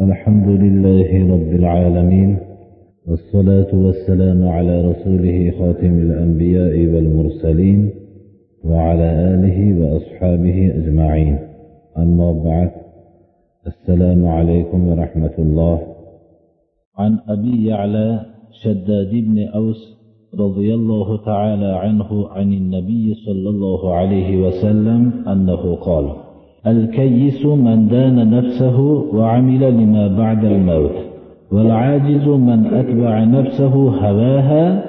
الحمد 0.00 0.48
لله 0.48 1.34
رب 1.34 1.52
العالمين 1.52 2.38
والصلاة 3.06 3.74
والسلام 3.74 4.48
على 4.48 4.90
رسوله 4.90 5.50
خاتم 5.58 5.94
الأنبياء 5.98 6.94
والمرسلين 6.94 7.90
وعلى 8.64 9.34
آله 9.34 9.80
وأصحابه 9.80 10.72
أجمعين. 10.74 11.38
أما 11.98 12.32
بعد 12.32 12.70
السلام 13.66 14.26
عليكم 14.26 14.88
ورحمة 14.88 15.34
الله. 15.38 15.80
عن 16.98 17.18
أبي 17.28 17.66
يعلى 17.66 18.20
شداد 18.62 19.10
بن 19.10 19.48
أوس 19.48 19.94
رضي 20.38 20.74
الله 20.74 21.24
تعالى 21.24 21.72
عنه 21.76 22.28
عن 22.28 22.52
النبي 22.52 23.14
صلى 23.14 23.48
الله 23.48 23.94
عليه 23.94 24.46
وسلم 24.46 25.12
أنه 25.28 25.74
قال 25.76 26.23
الكيس 26.66 27.46
من 27.46 27.88
دان 27.88 28.30
نفسه 28.30 28.80
وعمل 29.16 29.62
لما 29.78 30.08
بعد 30.18 30.44
الموت 30.44 30.96
والعاجز 31.52 32.28
من 32.28 32.66
أتبع 32.66 33.24
نفسه 33.24 33.74
هواها 34.06 34.84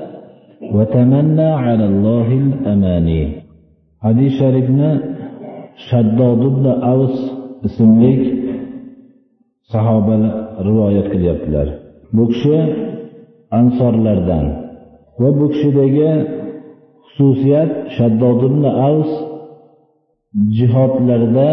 وتمنى 0.74 1.42
على 1.66 1.86
الله 1.86 2.28
الأماني 2.34 3.28
حديث 4.02 4.32
شريفنا 4.40 4.90
شداد 5.90 6.40
بن 6.40 6.66
أوس 6.66 7.16
اسمlik 7.66 8.22
sahobalar 9.72 10.36
rivoyat 10.68 11.08
qilyaptilar 11.14 11.68
bu 12.16 12.24
kishi 12.32 12.58
ansorlardan 13.60 14.46
va 15.22 15.30
bu 15.40 15.46
kishidagi 15.54 16.10
xususiyat 17.06 17.72
shaddod 17.98 18.40
ibn 18.50 18.64
avs 18.88 19.12
jihodlarda 20.58 21.50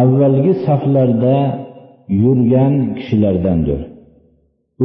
avvalgi 0.00 0.54
saflarda 0.66 1.36
yurgan 2.22 2.74
kishilardandir. 2.96 3.80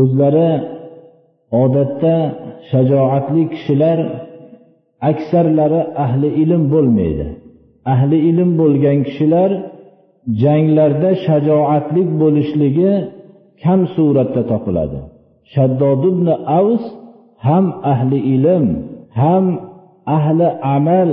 O'zlari 0.02 0.50
odatda 1.64 2.16
shajoatli 2.72 3.44
kishilar 3.54 4.00
aksarlari 5.12 5.82
ahli 6.06 6.30
ilm 6.44 6.64
bo'lmaydi. 6.74 7.28
Ahli 7.94 8.18
ilm 8.30 8.50
bo'lgan 8.62 8.98
kishilar 9.08 9.52
janglarda 10.44 11.12
shajoatli 11.28 12.02
bo'lishligi 12.22 12.92
kam 13.64 13.80
suratda 13.96 14.42
topiladi. 14.52 15.00
Shaddod 15.54 16.02
ibn 16.12 16.28
avs 16.60 16.84
ham 17.48 17.66
ahli 17.94 18.20
ilm 18.36 18.66
ham 19.22 19.46
ahli 20.18 20.48
amal 20.76 21.12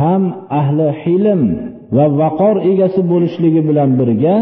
ham 0.00 0.22
ahli 0.60 0.86
hilm 1.02 1.42
va 1.96 2.06
vaqor 2.20 2.56
egasi 2.72 3.00
bo'lishligi 3.12 3.62
bilan 3.68 3.90
birga 4.00 4.36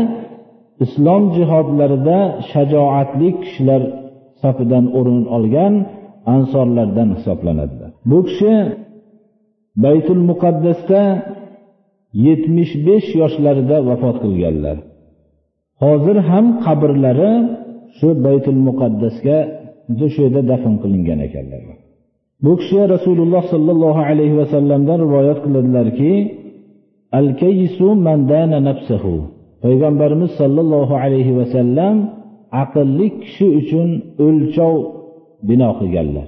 islom 0.84 1.22
jihodlarida 1.36 2.18
shajoatli 2.50 3.28
kishilar 3.42 3.82
safidan 4.42 4.84
o'rin 4.98 5.22
olgan 5.36 5.74
ansorlardan 6.34 7.08
hisoblanadilar 7.16 7.90
bu 8.10 8.18
kishi 8.28 8.52
baytul 9.84 10.22
muqaddasda 10.30 11.02
yetmish 12.26 12.72
besh 12.86 13.08
yoshlarida 13.20 13.76
vafot 13.88 14.16
qilganlar. 14.24 14.76
Hozir 15.84 16.16
ham 16.30 16.46
qabrlari 16.64 17.32
shu 17.98 18.08
baytul 18.26 18.60
muqaddasga 18.68 19.38
shu 20.14 20.20
yerda 20.24 20.42
dafn 20.50 20.74
qilingan 20.82 21.20
ekanlar. 21.26 21.62
Bu 22.44 22.52
kishi 22.60 22.80
rasululloh 22.94 23.42
sollallohu 23.54 24.00
alayhi 24.10 24.36
vasallamdan 24.42 24.98
rivoyat 25.04 25.38
qiladilarki 25.44 26.12
al 27.18 27.28
kayisu 27.40 27.86
mandana 28.06 28.58
nafsahu. 28.68 29.14
Payg'ambarimiz 29.64 30.30
sollallohu 30.40 30.94
alayhi 31.04 31.36
vasallam 31.40 31.96
aqlli 32.62 33.06
kishi 33.22 33.46
uchun 33.60 33.88
o'lchov 34.26 34.76
bino 35.48 35.70
qilganlar. 35.80 36.26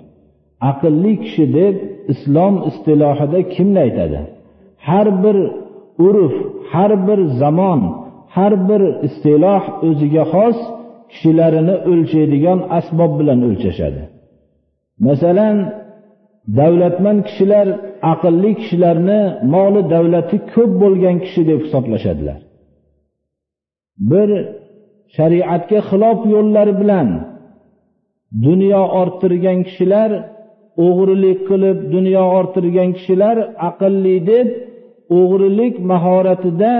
Aqlli 0.70 1.12
kishi 1.24 1.44
deb 1.58 1.74
islom 2.12 2.54
istilohida 2.68 3.40
kimni 3.54 3.78
aytadi? 3.86 4.20
Har 4.88 5.08
bir 5.22 5.36
urf 6.08 6.34
har 6.72 6.92
bir 7.06 7.20
zamon 7.40 7.80
har 8.36 8.52
bir 8.68 8.82
istiloh 9.06 9.62
o'ziga 9.88 10.24
xos 10.32 10.58
kishilarini 11.10 11.74
o'lchaydigan 11.90 12.58
asbob 12.78 13.12
bilan 13.20 13.40
o'lchashadi. 13.48 14.02
Masalan 15.06 15.56
davlatmand 16.58 17.20
kishilar 17.28 17.66
aqlli 18.12 18.50
kishilarni 18.60 19.20
moli 19.54 19.82
davlati 19.94 20.36
ko'p 20.52 20.72
bo'lgan 20.82 21.16
kishi 21.24 21.42
deb 21.50 21.58
hisoblashadilar. 21.64 22.38
Bir 24.10 24.30
shariatga 25.16 25.80
xilof 25.88 26.18
yo'llar 26.34 26.68
bilan 26.80 27.08
dunyo 28.46 28.82
orttirgan 29.00 29.58
kishilar 29.68 30.10
o'g'rilik 30.86 31.38
qilib 31.48 31.78
dunyo 31.94 32.22
orttirgan 32.38 32.90
kishilar 32.96 33.36
aqlli 33.68 34.16
deb 34.32 34.48
o'g'rilik 35.18 35.74
mahoratida 35.90 36.74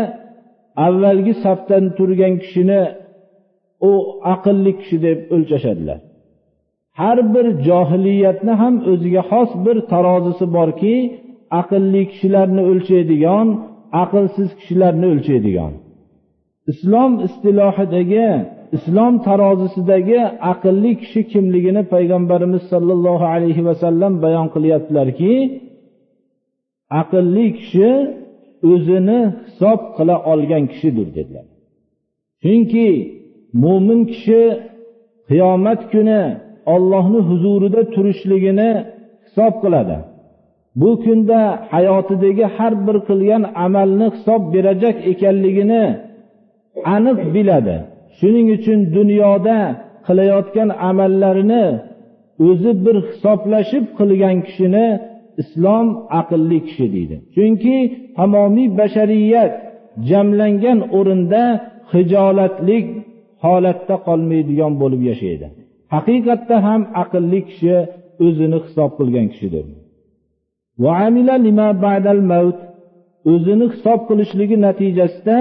avvalgi 0.86 1.34
safdan 1.44 1.84
turgan 1.96 2.34
kishini 2.42 2.82
u 3.90 3.92
aqlli 4.34 4.72
kishi 4.80 4.96
deb 5.06 5.18
o'lchashadilar. 5.34 5.98
Har 7.00 7.18
bir 7.34 7.46
johiliyatni 7.66 8.54
ham 8.60 8.74
o'ziga 8.92 9.22
xos 9.30 9.50
bir 9.64 9.76
tarozisi 9.92 10.46
borki 10.56 10.96
aqlli 11.60 12.02
kishilarni 12.10 12.62
o'lchaydigan 12.70 13.48
aqlsiz 14.02 14.48
kishilarni 14.58 15.06
o'lchaydigan. 15.12 15.72
Islom 16.72 17.12
istilohidagi 17.26 18.28
islom 18.76 19.14
tarozisidagi 19.26 20.20
aqlli 20.52 20.92
kishi 21.02 21.20
kimligini 21.32 21.82
payg'ambarimiz 21.94 22.62
sollallohu 22.72 23.26
alayhi 23.34 23.62
vasallam 23.68 24.12
bayon 24.24 24.46
qilyaptilarki 24.54 25.34
aqlli 27.00 27.46
kishi 27.58 27.90
o'zini 28.72 29.20
hisob 29.46 29.80
qila 29.96 30.16
olgan 30.32 30.64
kishidir 30.72 31.08
dedilar. 31.16 31.46
Chunki 32.42 32.88
mo'min 33.64 34.00
kishi 34.12 34.42
qiyomat 35.28 35.80
kuni 35.92 36.22
ollohni 36.74 37.20
huzurida 37.28 37.80
turishligini 37.94 38.70
hisob 39.24 39.54
qiladi. 39.62 39.96
Bu 40.80 40.90
kunda 41.04 41.40
hayotidagi 41.72 42.44
har 42.56 42.72
bir 42.86 42.96
qilgan 43.08 43.42
amalni 43.66 44.06
hisob 44.16 44.42
berajak 44.54 44.96
ekanligini 45.12 45.84
aniq 46.94 47.18
biladi. 47.34 47.76
Shuning 48.18 48.48
uchun 48.56 48.80
dunyoda 48.96 49.58
qilayotgan 50.06 50.68
amallarini 50.88 51.64
o'zi 52.48 52.72
bir 52.84 52.96
hisoblashib 53.08 53.84
qilgan 53.98 54.36
kishini 54.46 54.86
islom 55.42 55.86
aqlli 56.20 56.58
kishi 56.66 56.86
deydi. 56.94 57.16
Chunki 57.34 57.76
tamomiy 58.18 58.68
bashariyat 58.80 59.52
jamlangan 60.10 60.78
o'rinda 60.98 61.42
hijolatlik 61.92 62.86
holatda 63.44 63.96
qolmaydigan 64.06 64.72
bo'lib 64.82 65.02
yashaydi. 65.10 65.46
Haqiqatda 65.92 66.56
ham 66.66 66.82
aqlli 67.02 67.40
kishi 67.48 67.76
o'zini 68.26 68.58
hisob 68.64 68.90
qilgan 68.98 69.26
kishidir. 69.32 69.66
O'zini 73.32 73.66
hisob 73.74 74.00
qilishligi 74.08 74.56
natijasida 74.66 75.38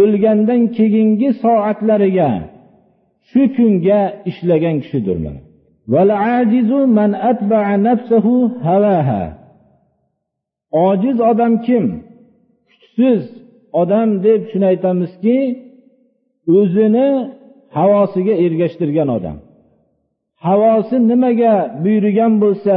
o'lgandan 0.00 0.62
keyingi 0.76 1.28
soatlariga 1.42 2.30
shu 3.30 3.42
kunga 3.56 4.00
ishlagan 4.30 4.76
kishidir 4.82 5.18
ojiz 10.86 11.18
odam 11.30 11.52
kim? 11.66 11.84
Kuchsiz 12.68 13.22
odam 13.80 14.08
deb 14.26 14.40
shuni 14.50 14.66
aytamizki 14.72 15.38
o'zini 16.58 17.08
havosiga 17.76 18.34
ergashtirgan 18.44 19.08
odam. 19.18 19.36
Havosi 20.44 20.96
nimaga 21.10 21.54
buyurgan 21.82 22.32
bo'lsa 22.42 22.76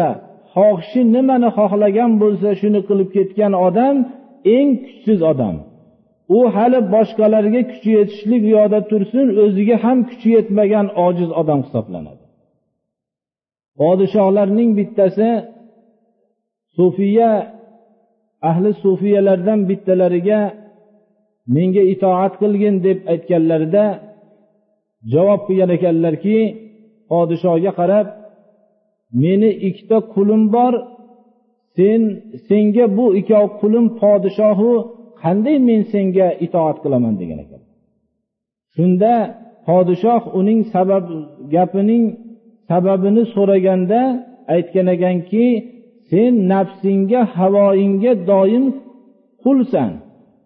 xohishi 0.54 1.02
nimani 1.16 1.50
xohlagan 1.58 2.12
bo'lsa 2.22 2.50
shuni 2.62 2.82
qilib 2.88 3.10
ketgan 3.16 3.54
odam 3.68 3.96
eng 4.56 4.70
kuchsiz 4.86 5.20
odam. 5.32 5.56
U 6.38 6.40
hali 6.56 6.80
boshqalarga 6.94 7.62
kuchi 7.72 7.90
yetishlik 7.98 8.42
u 8.50 8.52
yoqda 8.58 8.80
tursin 8.90 9.28
o'ziga 9.44 9.76
ham 9.84 9.98
kuchi 10.10 10.30
yetmagan 10.38 10.88
ojiz 11.06 11.30
odam 11.42 11.60
hisoblanadi. 11.66 12.24
Podshohlarning 13.80 14.70
bittasi 14.80 15.30
sufiya 16.78 17.32
ahli 18.50 18.70
sufiyalardan 18.84 19.60
bittalariga 19.70 20.40
menga 21.56 21.84
itoat 21.94 22.34
qilgin 22.42 22.76
deb 22.88 23.00
aytganlarida 23.14 23.86
javob 25.14 25.42
qilgan 25.48 25.72
ekanlarki 25.78 26.38
podshohga 27.10 27.72
qarab 27.80 28.08
meni 29.22 29.50
ikkita 29.68 29.98
qulim 30.14 30.44
bor 30.56 30.74
sen 31.76 32.02
senga 32.48 32.86
bu 32.98 33.06
ikkov 33.20 33.46
qulim 33.62 33.86
podshohu 34.02 34.72
qanday 35.22 35.58
men 35.68 35.82
senga 35.94 36.28
itoat 36.46 36.78
qilaman? 36.84 37.14
degan 37.22 37.40
ekan. 37.46 37.62
Shunda 38.74 39.14
podshoh 39.68 40.24
uning 40.40 40.62
sabab 40.74 41.06
gapining 41.56 42.06
sababini 42.70 43.24
so'raganda 43.34 44.02
aytgan 44.56 44.88
ekanki 44.96 45.46
sen 46.10 46.34
nafsingga 46.52 47.22
havoyingga 47.36 48.14
doim 48.30 48.66
qulsan 49.44 49.92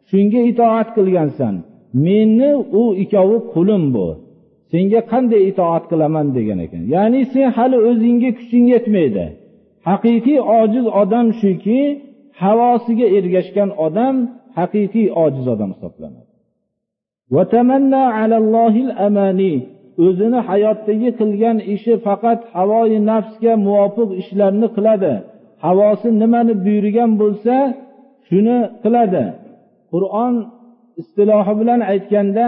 shunga 0.09 0.41
itoat 0.51 0.87
qilgansan. 0.95 1.55
Meni 2.05 2.51
u 2.81 2.83
ikkovi 3.03 3.37
qulim 3.53 3.83
bu. 3.95 4.07
Senga 4.73 5.01
qanday 5.11 5.41
itoat 5.51 5.83
qilaman 5.91 6.27
degan 6.37 6.59
ekan. 6.65 6.83
Ya'ni 6.95 7.21
sen 7.33 7.47
hali 7.57 7.77
o'zingga 7.89 8.31
kuching 8.39 8.65
yetmaydi. 8.73 9.25
Haqiqiy 9.89 10.39
ojiz 10.59 10.85
odam 11.01 11.27
shuki 11.41 11.81
havosiga 12.41 13.07
ergashgan 13.17 13.69
odam 13.85 14.15
haqiqiy 14.57 15.07
ojiz 15.23 15.45
odam 15.53 15.69
hisoblanadi. 15.75 16.23
O'zini 20.05 20.39
hayotdagi 20.49 21.09
qilgan 21.19 21.57
ishi 21.75 21.93
faqat 22.05 22.39
havoyi 22.55 22.99
nafsga 23.11 23.53
muvofiq 23.65 24.09
ishlarni 24.21 24.67
qiladi. 24.75 25.13
Havosi 25.65 26.09
nimani 26.21 26.53
buyurgan 26.65 27.11
bo'lsa 27.21 27.55
shuni 28.27 28.57
qiladi. 28.83 29.23
Qur'on 29.91 30.33
istilohi 31.01 31.53
bilan 31.59 31.81
aytganda 31.91 32.47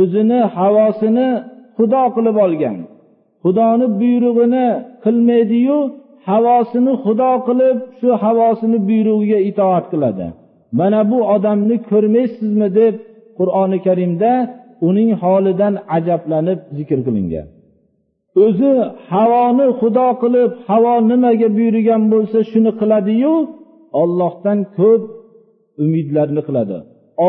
o'zini 0.00 0.40
havosini 0.56 1.28
xudo 1.76 2.02
qilib 2.16 2.36
olgan. 2.46 2.76
Xudoni 3.44 3.86
buyrug'ini 4.00 4.66
qilmaydiyu 5.04 5.78
havosini 6.28 6.92
xudo 7.04 7.32
qilib 7.46 7.76
shu 7.98 8.08
havosini 8.24 8.78
buyrug'iga 8.88 9.38
itoat 9.50 9.84
qiladi. 9.92 10.26
Mana 10.78 11.00
bu 11.10 11.18
odamni 11.34 11.76
ko'rmaysizmi 11.90 12.68
deb 12.80 12.94
qur'oni 13.38 13.78
karimda 13.86 14.32
uning 14.88 15.10
holidan 15.22 15.74
ajablanib 15.96 16.58
zikr 16.76 16.98
qilingan. 17.06 17.46
O'zi 18.44 18.72
havoni 19.12 19.66
xudo 19.80 20.08
qilib 20.22 20.50
havo 20.68 20.94
nimaga 21.10 21.48
buyurgan 21.56 22.02
bo'lsa 22.12 22.38
shuni 22.50 22.72
qiladiyu 22.80 23.34
ollohdan 24.02 24.58
ko'p 24.78 25.02
umidlarni 25.82 26.42
qiladi. 26.48 26.78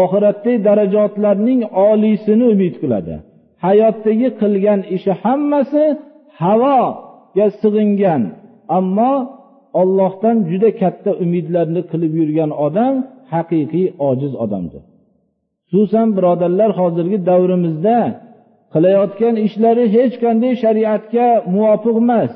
Oxiratdagi 0.01 0.59
darajotlarning 0.68 1.62
oliysini 1.88 2.45
umid 2.53 2.75
qiladi. 2.81 3.15
Hayotdagi 3.65 4.27
qilgan 4.42 4.80
ishi 4.95 5.12
hammasi 5.24 5.83
havoga 6.42 7.47
sig'ingan 7.62 8.21
ammo 8.77 9.13
ollohdan 9.81 10.38
juda 10.50 10.69
katta 10.81 11.12
umidlarni 11.24 11.81
qilib 11.92 12.13
yurgan 12.19 12.51
odam 12.65 12.95
haqiqiy 13.33 13.88
ojiz 14.09 14.33
odamdir. 14.44 14.83
Xususan 15.71 16.07
birodarlar 16.18 16.71
hozirgi 16.80 17.18
davrimizda 17.30 18.00
qilayotgan 18.74 19.36
ishlari 19.47 19.86
hech 19.95 20.15
qanday 20.24 20.53
shariatga 20.63 21.27
muvofiq 21.56 21.97
emas. 22.03 22.31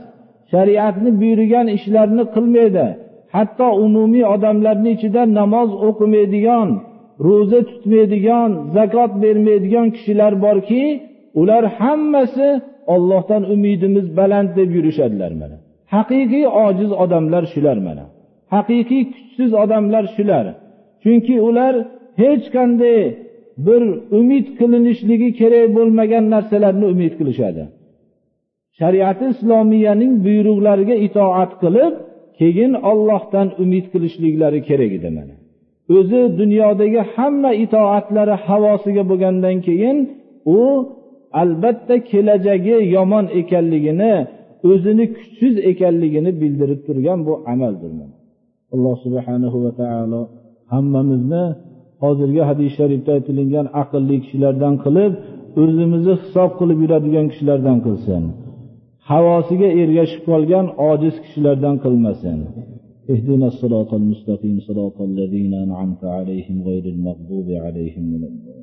Shariatni 0.53 1.09
buyurgan 1.21 1.67
ishlarni 1.77 2.23
qilmaydi. 2.35 2.87
Hatto 3.35 3.67
umumiy 3.85 4.25
odamlarni 4.35 4.89
ichida 4.97 5.21
namoz 5.39 5.69
o'qimaydigan 5.87 6.69
ro'za 7.27 7.59
tutmaydigan 7.69 8.49
zakot 8.75 9.11
bermaydigan 9.23 9.87
kishilar 9.95 10.33
borki 10.45 10.83
ular 11.41 11.63
hammasi 11.79 12.49
ollohdan 12.93 13.43
umidimiz 13.53 14.07
baland 14.17 14.49
deb 14.57 14.69
yurishadilar 14.77 15.31
mana. 15.41 15.57
Haqiqiy 15.95 16.45
ojiz 16.65 16.91
odamlar 17.03 17.43
shular 17.53 17.77
mana. 17.87 18.05
Haqiqiy 18.55 19.03
kuchsiz 19.13 19.51
odamlar 19.63 20.05
shular. 20.15 20.45
Chunki 21.03 21.35
ular 21.47 21.73
hech 22.21 22.45
qanday 22.55 22.99
bir 23.65 23.83
umid 24.19 24.45
qilinishligi 24.59 25.29
kerak 25.39 25.67
bo'lmagan 25.77 26.23
narsalarni 26.33 26.85
umid 26.93 27.13
qilishadi. 27.19 27.63
Shariati 28.79 29.25
islomiyaning 29.33 30.13
buyruqlariga 30.25 30.95
itoat 31.07 31.51
qilib 31.63 31.93
keyin 32.39 32.71
ollohdan 32.91 33.47
umid 33.63 33.85
qilishliklari 33.93 34.59
kerak 34.69 34.91
edi 34.97 35.09
mana. 35.17 35.35
O'zi 35.97 36.21
dunyodagi 36.39 37.01
hamma 37.13 37.51
itoatlari 37.65 38.35
havosiga 38.45 39.03
bo'lgandan 39.11 39.55
keyin 39.67 39.97
u 40.57 40.59
albatta 41.41 41.95
kelajagi 42.11 42.75
yomon 42.95 43.25
ekanligini 43.39 44.13
o'zini 44.71 45.05
kuchsiz 45.15 45.53
ekanligini 45.71 46.31
bildirib 46.41 46.81
turgan 46.87 47.19
bu 47.27 47.33
amaldir 47.53 47.91
alloh 48.75 48.95
subhanahu 49.05 49.57
va 49.63 49.71
taolo 49.81 50.21
hammamizni 50.73 51.43
hozirgi 52.03 52.41
hadis 52.49 52.69
sharifda 52.77 53.11
aytilingan 53.17 53.67
aqlli 53.81 54.15
kishilardan 54.23 54.75
qilib 54.85 55.13
o'zimizni 55.61 56.13
hisob 56.23 56.51
qilib 56.59 56.77
yuradigan 56.83 57.25
kishilardan 57.31 57.77
qilsin. 57.85 58.23
havosiga 59.10 59.68
ergashib 59.82 60.22
qolgan 60.30 60.66
ojiz 60.90 61.14
kishilardan 61.24 61.76
qilmasin 61.84 62.40
اهدنا 63.14 63.46
الصراط 63.52 63.90
المستقيم 64.00 64.56
صراط 64.68 64.98
الذين 65.10 65.52
أنعمت 65.64 66.02
عليهم 66.16 66.56
غير 66.68 66.84
المغضوب 66.94 67.48
عليهم 67.64 68.04
من 68.14 68.22
الضالين 68.30 68.57